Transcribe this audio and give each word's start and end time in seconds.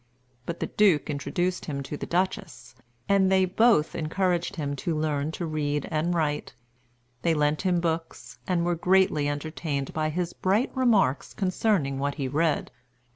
But 0.47 0.59
the 0.59 0.65
Duke 0.65 1.11
introduced 1.11 1.65
him 1.65 1.83
to 1.83 1.95
the 1.95 2.07
Duchess, 2.07 2.73
and 3.07 3.31
they 3.31 3.45
both 3.45 3.93
encouraged 3.93 4.55
him 4.55 4.75
to 4.77 4.97
learn 4.97 5.31
to 5.33 5.45
read 5.45 5.87
and 5.91 6.11
write. 6.11 6.55
They 7.21 7.35
lent 7.35 7.61
him 7.61 7.79
books, 7.79 8.39
and 8.47 8.65
were 8.65 8.73
greatly 8.73 9.29
entertained 9.29 9.93
by 9.93 10.09
his 10.09 10.33
bright 10.33 10.71
remarks 10.75 11.35
concerning 11.35 11.99
what 11.99 12.15
he 12.15 12.27
read. 12.27 12.71